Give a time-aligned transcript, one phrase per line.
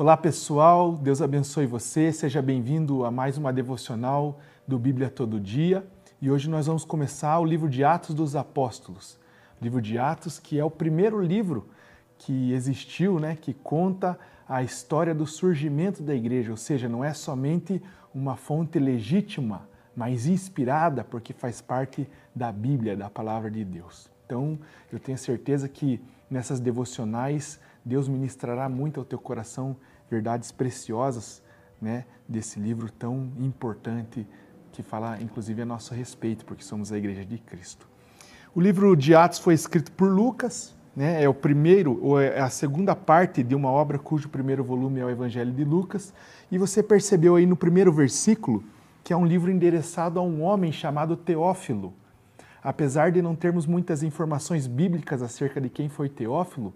[0.00, 5.84] Olá pessoal, Deus abençoe você, seja bem-vindo a mais uma devocional do Bíblia Todo Dia
[6.22, 9.18] e hoje nós vamos começar o livro de Atos dos Apóstolos.
[9.60, 11.68] O livro de Atos, que é o primeiro livro
[12.16, 14.16] que existiu, né, que conta
[14.48, 17.82] a história do surgimento da igreja, ou seja, não é somente
[18.14, 24.08] uma fonte legítima, mas inspirada, porque faz parte da Bíblia, da palavra de Deus.
[24.24, 24.60] Então,
[24.92, 29.74] eu tenho certeza que nessas devocionais Deus ministrará muito ao teu coração
[30.10, 31.42] verdades preciosas
[31.80, 34.26] né, desse livro tão importante
[34.72, 37.88] que fala inclusive a nosso respeito, porque somos a igreja de Cristo.
[38.54, 42.50] O livro de Atos foi escrito por Lucas, né, é o primeiro, ou é a
[42.50, 46.12] segunda parte de uma obra cujo primeiro volume é o Evangelho de Lucas,
[46.50, 48.62] e você percebeu aí no primeiro versículo
[49.02, 51.94] que é um livro endereçado a um homem chamado Teófilo.
[52.62, 56.74] Apesar de não termos muitas informações bíblicas acerca de quem foi Teófilo,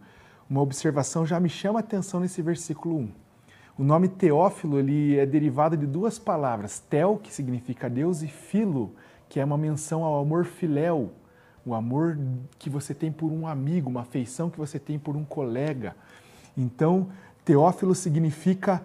[0.48, 3.08] uma observação já me chama a atenção nesse versículo 1.
[3.78, 8.94] O nome Teófilo ele é derivado de duas palavras, Tel, que significa Deus, e Filo,
[9.28, 11.10] que é uma menção ao amor filéu,
[11.64, 12.18] o amor
[12.58, 15.96] que você tem por um amigo, uma afeição que você tem por um colega.
[16.56, 17.08] Então,
[17.44, 18.82] Teófilo significa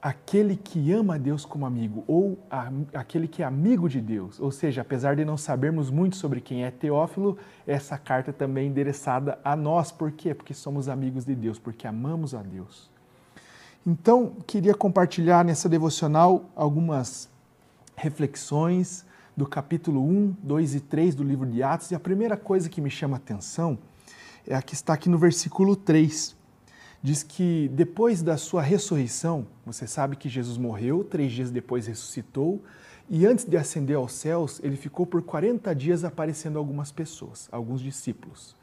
[0.00, 4.38] aquele que ama a Deus como amigo, ou a, aquele que é amigo de Deus.
[4.40, 8.68] Ou seja, apesar de não sabermos muito sobre quem é Teófilo, essa carta também é
[8.68, 9.90] endereçada a nós.
[9.90, 10.34] Por quê?
[10.34, 12.90] Porque somos amigos de Deus, porque amamos a Deus.
[13.86, 17.28] Então, queria compartilhar nessa devocional algumas
[17.96, 19.04] reflexões
[19.36, 21.90] do capítulo 1, 2 e 3 do livro de Atos.
[21.90, 23.78] E a primeira coisa que me chama a atenção
[24.46, 26.37] é a que está aqui no versículo 3
[27.02, 32.62] diz que depois da sua ressurreição, você sabe que Jesus morreu, três dias depois ressuscitou,
[33.08, 37.80] e antes de ascender aos céus, ele ficou por 40 dias aparecendo algumas pessoas, alguns
[37.80, 38.54] discípulos.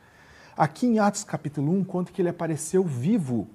[0.56, 3.48] Aqui em Atos capítulo 1, conta que ele apareceu vivo,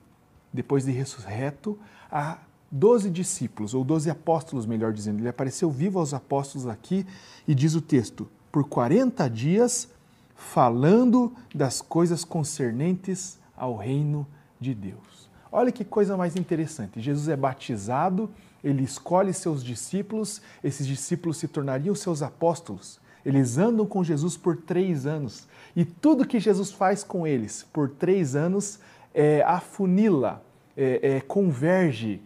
[0.53, 1.79] depois de ressurreto,
[2.11, 2.39] a
[2.71, 5.21] 12 discípulos, ou 12 apóstolos, melhor dizendo.
[5.21, 7.07] Ele apareceu vivo aos apóstolos aqui
[7.47, 9.89] e diz o texto: por 40 dias,
[10.35, 15.31] falando das coisas concernentes ao reino de de Deus.
[15.51, 17.01] Olha que coisa mais interessante.
[17.01, 18.31] Jesus é batizado,
[18.63, 23.01] ele escolhe seus discípulos, esses discípulos se tornariam seus apóstolos.
[23.25, 25.49] Eles andam com Jesus por três anos.
[25.75, 28.79] E tudo que Jesus faz com eles por três anos
[29.13, 30.43] é, afunila,
[30.77, 32.23] é, é, converge,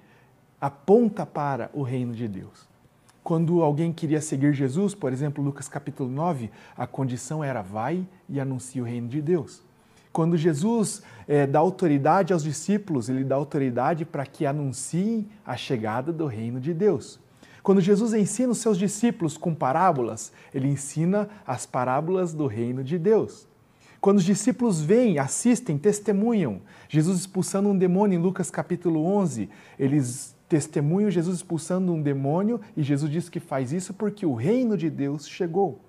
[0.61, 2.69] aponta para o reino de Deus.
[3.23, 8.39] Quando alguém queria seguir Jesus, por exemplo, Lucas capítulo 9, a condição era vai e
[8.39, 9.64] anuncie o reino de Deus.
[10.15, 16.13] Quando Jesus é, dá autoridade aos discípulos, ele dá autoridade para que anunciem a chegada
[16.13, 17.19] do reino de Deus.
[17.65, 22.97] Quando Jesus ensina os seus discípulos com parábolas, ele ensina as parábolas do reino de
[22.97, 23.49] Deus.
[24.01, 30.37] Quando os discípulos vêm, assistem, testemunham, Jesus expulsando um demônio em Lucas capítulo 11, eles
[30.49, 34.89] testemunham Jesus expulsando um demônio e Jesus diz que faz isso porque o reino de
[34.89, 35.81] Deus chegou.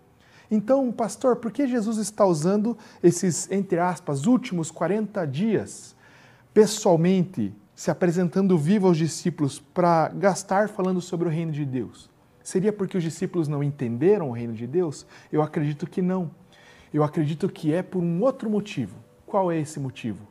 [0.49, 5.95] Então, pastor, por que Jesus está usando esses, entre aspas, últimos 40 dias,
[6.53, 12.09] pessoalmente, se apresentando vivo aos discípulos para gastar falando sobre o reino de Deus?
[12.43, 15.05] Seria porque os discípulos não entenderam o reino de Deus?
[15.31, 16.29] Eu acredito que não.
[16.93, 18.95] Eu acredito que é por um outro motivo.
[19.25, 20.27] Qual é esse motivo?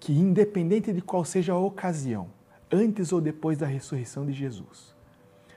[0.00, 2.28] Que, independente de qual seja a ocasião,
[2.72, 4.94] antes ou depois da ressurreição de Jesus,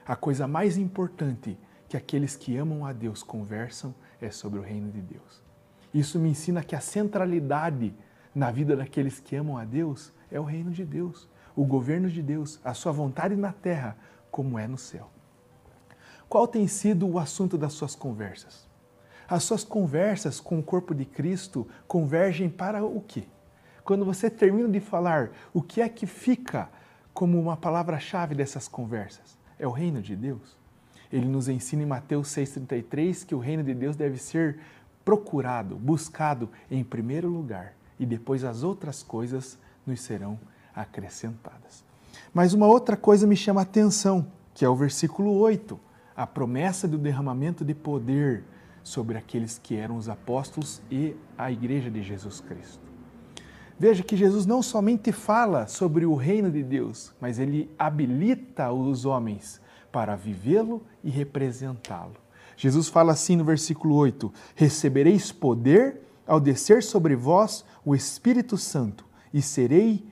[0.06, 1.56] a coisa mais importante
[1.92, 5.42] que aqueles que amam a Deus conversam é sobre o reino de Deus.
[5.92, 7.94] Isso me ensina que a centralidade
[8.34, 12.22] na vida daqueles que amam a Deus é o reino de Deus, o governo de
[12.22, 13.94] Deus, a sua vontade na terra,
[14.30, 15.10] como é no céu.
[16.30, 18.66] Qual tem sido o assunto das suas conversas?
[19.28, 23.24] As suas conversas com o corpo de Cristo convergem para o quê?
[23.84, 26.70] Quando você termina de falar, o que é que fica
[27.12, 29.36] como uma palavra-chave dessas conversas?
[29.58, 30.61] É o reino de Deus?
[31.12, 34.58] Ele nos ensina em Mateus 6,33 que o reino de Deus deve ser
[35.04, 40.38] procurado, buscado em primeiro lugar e depois as outras coisas nos serão
[40.74, 41.84] acrescentadas.
[42.32, 45.78] Mas uma outra coisa me chama a atenção, que é o versículo 8,
[46.16, 48.44] a promessa do derramamento de poder
[48.82, 52.80] sobre aqueles que eram os apóstolos e a igreja de Jesus Cristo.
[53.78, 59.04] Veja que Jesus não somente fala sobre o reino de Deus, mas ele habilita os
[59.04, 59.60] homens
[59.92, 62.16] para vivê-lo e representá-lo.
[62.56, 69.04] Jesus fala assim no versículo 8: Recebereis poder ao descer sobre vós o Espírito Santo,
[69.32, 70.06] e serei,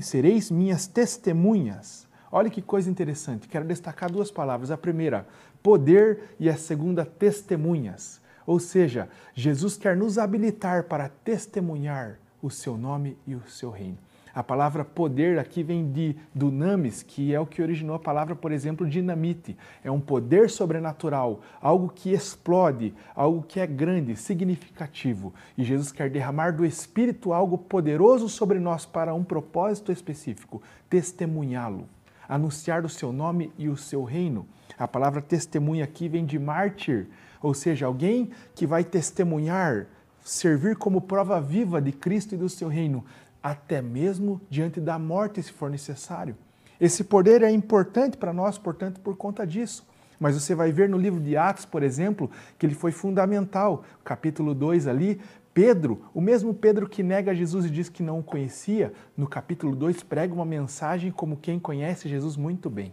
[0.00, 2.08] sereis minhas testemunhas.
[2.32, 3.48] Olha que coisa interessante.
[3.48, 4.70] Quero destacar duas palavras.
[4.70, 5.26] A primeira,
[5.62, 8.20] poder, e a segunda, testemunhas.
[8.46, 13.98] Ou seja, Jesus quer nos habilitar para testemunhar o seu nome e o seu reino.
[14.34, 18.52] A palavra poder aqui vem de dunamis, que é o que originou a palavra, por
[18.52, 19.56] exemplo, dinamite.
[19.82, 25.34] É um poder sobrenatural, algo que explode, algo que é grande, significativo.
[25.58, 31.88] E Jesus quer derramar do Espírito algo poderoso sobre nós para um propósito específico: testemunhá-lo,
[32.28, 34.46] anunciar o seu nome e o seu reino.
[34.78, 37.08] A palavra testemunha aqui vem de mártir,
[37.42, 39.86] ou seja, alguém que vai testemunhar,
[40.22, 43.04] servir como prova viva de Cristo e do seu reino,
[43.42, 46.36] até mesmo diante da morte, se for necessário.
[46.80, 49.86] Esse poder é importante para nós, portanto, por conta disso.
[50.18, 53.84] Mas você vai ver no livro de Atos, por exemplo, que ele foi fundamental.
[54.04, 55.20] Capítulo 2 ali,
[55.52, 59.74] Pedro, o mesmo Pedro que nega Jesus e diz que não o conhecia, no capítulo
[59.74, 62.92] 2 prega uma mensagem como quem conhece Jesus muito bem.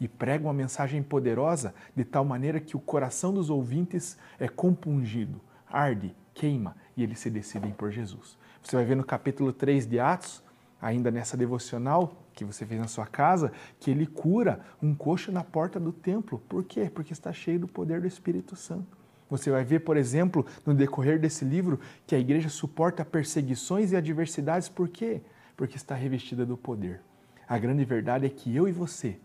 [0.00, 5.40] E prega uma mensagem poderosa de tal maneira que o coração dos ouvintes é compungido,
[5.70, 8.36] arde, queima e eles se decidem por Jesus.
[8.62, 10.42] Você vai ver no capítulo 3 de Atos,
[10.80, 15.44] ainda nessa devocional que você fez na sua casa, que ele cura um coxo na
[15.44, 16.42] porta do templo.
[16.48, 16.90] Por quê?
[16.92, 18.96] Porque está cheio do poder do Espírito Santo.
[19.28, 23.96] Você vai ver, por exemplo, no decorrer desse livro, que a igreja suporta perseguições e
[23.96, 24.68] adversidades.
[24.68, 25.22] Por quê?
[25.56, 27.00] Porque está revestida do poder.
[27.48, 29.18] A grande verdade é que eu e você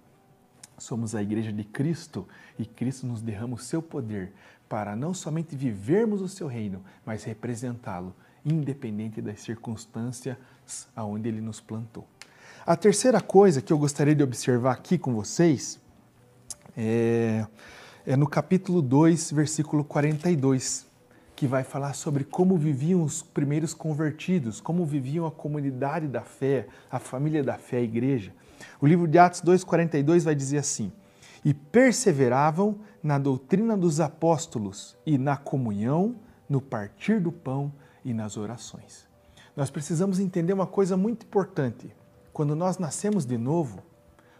[0.78, 2.28] somos a igreja de Cristo
[2.58, 4.32] e Cristo nos derrama o seu poder
[4.70, 8.14] para não somente vivermos o seu reino, mas representá-lo
[8.46, 10.38] independente das circunstâncias
[10.96, 12.08] aonde ele nos plantou.
[12.66, 15.80] A terceira coisa que eu gostaria de observar aqui com vocês
[16.76, 17.46] é,
[18.06, 20.86] é no capítulo 2, versículo 42,
[21.36, 26.68] que vai falar sobre como viviam os primeiros convertidos, como viviam a comunidade da fé,
[26.92, 28.34] a família da fé, a igreja.
[28.80, 30.92] O livro de Atos 2,42 vai dizer assim:
[31.44, 36.16] E perseveravam na doutrina dos apóstolos e na comunhão,
[36.50, 37.72] no partir do pão
[38.04, 39.08] e nas orações.
[39.56, 41.94] Nós precisamos entender uma coisa muito importante.
[42.32, 43.82] Quando nós nascemos de novo,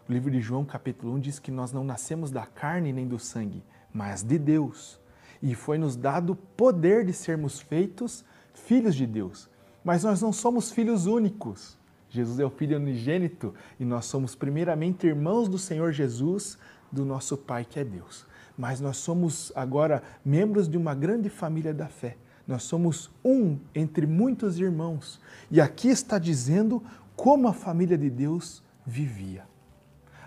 [0.08, 3.18] o livro de João, capítulo 1, diz que nós não nascemos da carne nem do
[3.18, 3.62] sangue,
[3.92, 5.00] mas de Deus.
[5.42, 8.24] E foi nos dado o poder de sermos feitos
[8.54, 9.48] filhos de Deus.
[9.84, 11.77] Mas nós não somos filhos únicos.
[12.10, 16.58] Jesus é o Filho unigênito e nós somos, primeiramente, irmãos do Senhor Jesus,
[16.90, 18.26] do nosso Pai que é Deus.
[18.56, 22.16] Mas nós somos agora membros de uma grande família da fé.
[22.46, 25.20] Nós somos um entre muitos irmãos.
[25.50, 26.82] E aqui está dizendo
[27.14, 29.44] como a família de Deus vivia.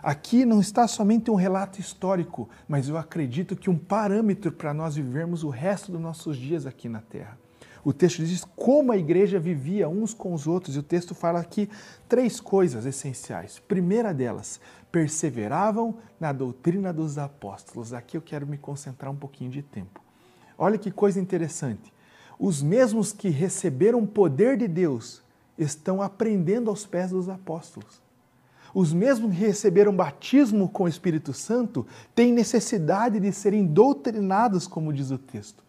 [0.03, 4.95] Aqui não está somente um relato histórico, mas eu acredito que um parâmetro para nós
[4.95, 7.40] vivermos o resto dos nossos dias aqui na Terra.
[7.83, 11.39] O texto diz como a igreja vivia uns com os outros, e o texto fala
[11.39, 11.69] aqui
[12.07, 13.59] três coisas essenciais.
[13.59, 14.59] Primeira delas,
[14.91, 17.93] perseveravam na doutrina dos apóstolos.
[17.93, 19.99] Aqui eu quero me concentrar um pouquinho de tempo.
[20.57, 21.91] Olha que coisa interessante
[22.41, 25.21] os mesmos que receberam poder de Deus
[25.55, 28.01] estão aprendendo aos pés dos apóstolos.
[28.73, 31.85] Os mesmos que receberam batismo com o Espírito Santo
[32.15, 35.63] têm necessidade de serem doutrinados, como diz o texto.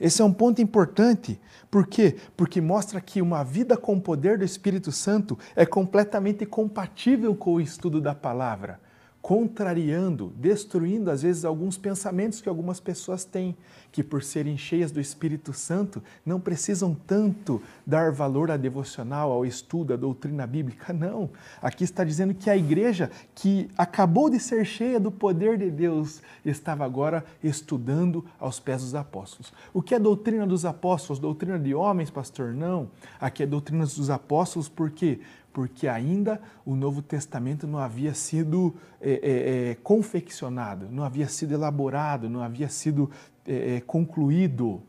[0.00, 1.40] Esse é um ponto importante.
[1.70, 2.16] Por quê?
[2.36, 7.54] Porque mostra que uma vida com o poder do Espírito Santo é completamente compatível com
[7.54, 8.80] o estudo da palavra
[9.26, 13.56] contrariando, destruindo às vezes alguns pensamentos que algumas pessoas têm,
[13.90, 19.44] que por serem cheias do Espírito Santo não precisam tanto dar valor à devocional, ao
[19.44, 20.92] estudo, à doutrina bíblica.
[20.92, 21.28] Não.
[21.60, 26.22] Aqui está dizendo que a igreja que acabou de ser cheia do poder de Deus
[26.44, 29.52] estava agora estudando aos pés dos apóstolos.
[29.74, 31.18] O que é doutrina dos apóstolos?
[31.18, 32.54] Doutrina de homens, pastor?
[32.54, 32.88] Não.
[33.18, 35.18] Aqui é doutrina dos apóstolos, por quê?
[35.56, 41.54] Porque ainda o Novo Testamento não havia sido é, é, é, confeccionado, não havia sido
[41.54, 43.10] elaborado, não havia sido
[43.46, 44.82] é, é, concluído.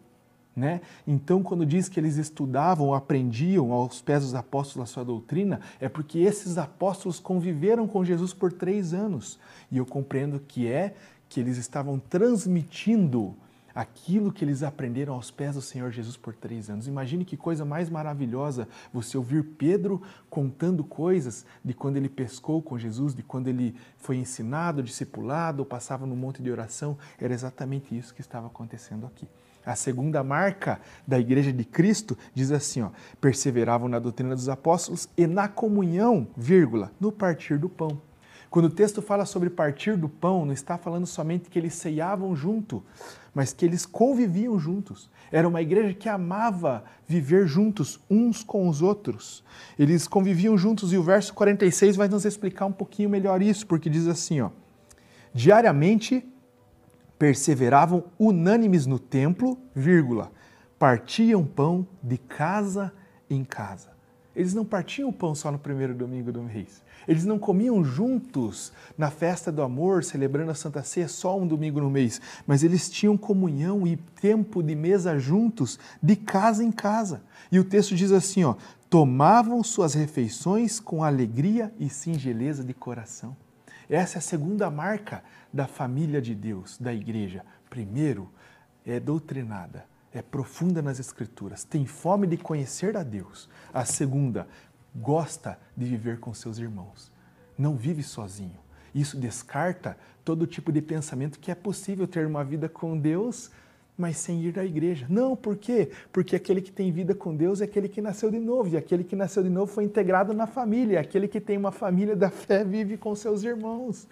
[0.53, 0.81] Né?
[1.07, 5.88] Então, quando diz que eles estudavam, aprendiam aos pés dos apóstolos a sua doutrina, é
[5.88, 9.39] porque esses apóstolos conviveram com Jesus por três anos.
[9.71, 10.95] E eu compreendo que é
[11.29, 13.33] que eles estavam transmitindo
[13.77, 16.88] aquilo que eles aprenderam aos pés do Senhor Jesus por três anos.
[16.88, 22.75] Imagine que coisa mais maravilhosa você ouvir Pedro contando coisas de quando ele pescou com
[22.75, 26.98] Jesus, de quando ele foi ensinado, discipulado, passava no monte de oração.
[27.22, 29.27] Era exatamente isso que estava acontecendo aqui.
[29.63, 32.89] A segunda marca da igreja de Cristo diz assim, ó,
[33.22, 38.06] perseveravam na doutrina dos apóstolos e na comunhão, vírgula, no partir do pão.
[38.49, 42.35] Quando o texto fala sobre partir do pão, não está falando somente que eles ceiavam
[42.35, 42.83] junto,
[43.33, 45.09] mas que eles conviviam juntos.
[45.31, 49.43] Era uma igreja que amava viver juntos, uns com os outros.
[49.77, 53.89] Eles conviviam juntos e o verso 46 vai nos explicar um pouquinho melhor isso, porque
[53.89, 54.49] diz assim, ó:
[55.33, 56.25] Diariamente
[57.19, 60.31] perseveravam unânimes no templo, vírgula,
[60.79, 62.93] partiam pão de casa
[63.29, 63.96] em casa.
[64.38, 66.84] Eles não partiam o pão só no primeiro domingo do mês.
[67.08, 71.82] Eles não comiam juntos na festa do amor, celebrando a Santa Ceia só um domingo
[71.82, 77.24] no mês, mas eles tinham comunhão e tempo de mesa juntos, de casa em casa.
[77.51, 78.53] E o texto diz assim, ó:
[78.91, 83.36] tomavam suas refeições com alegria e singeleza de coração.
[83.89, 87.44] Essa é a segunda marca da família de Deus, da igreja.
[87.72, 88.29] Primeiro,
[88.86, 93.49] é doutrinada, é profunda nas Escrituras, tem fome de conhecer a Deus.
[93.73, 94.47] A segunda,
[94.95, 97.11] gosta de viver com seus irmãos,
[97.57, 98.59] não vive sozinho.
[98.93, 103.51] Isso descarta todo tipo de pensamento que é possível ter uma vida com Deus,
[103.97, 105.05] mas sem ir à igreja.
[105.09, 105.91] Não, por quê?
[106.11, 109.03] Porque aquele que tem vida com Deus é aquele que nasceu de novo, e aquele
[109.03, 112.63] que nasceu de novo foi integrado na família, aquele que tem uma família da fé
[112.63, 114.07] vive com seus irmãos.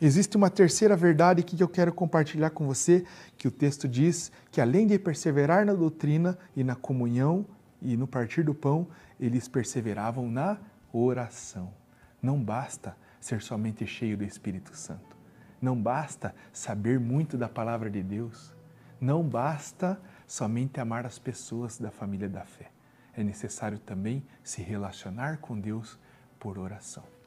[0.00, 3.04] Existe uma terceira verdade que eu quero compartilhar com você,
[3.36, 7.44] que o texto diz que além de perseverar na doutrina e na comunhão
[7.82, 8.86] e no partir do pão,
[9.18, 10.56] eles perseveravam na
[10.92, 11.74] oração.
[12.22, 15.16] Não basta ser somente cheio do Espírito Santo.
[15.60, 18.54] Não basta saber muito da palavra de Deus.
[19.00, 22.70] Não basta somente amar as pessoas da família da fé.
[23.16, 25.98] É necessário também se relacionar com Deus
[26.38, 27.17] por oração.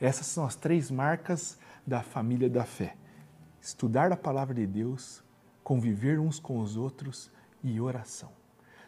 [0.00, 2.96] Essas são as três marcas da família da fé:
[3.60, 5.22] estudar a palavra de Deus,
[5.62, 7.30] conviver uns com os outros
[7.62, 8.30] e oração.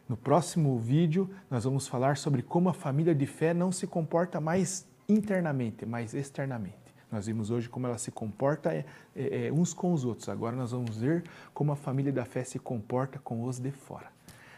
[0.09, 4.41] No próximo vídeo, nós vamos falar sobre como a família de fé não se comporta
[4.41, 6.83] mais internamente, mas externamente.
[7.11, 10.31] Nós vimos hoje como ela se comporta é, é, é, uns com os outros.
[10.31, 14.11] Agora nós vamos ver como a família da fé se comporta com os de fora.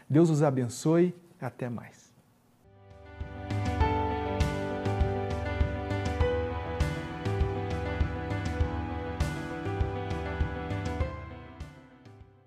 [0.09, 1.13] Deus os abençoe.
[1.39, 2.04] Até mais.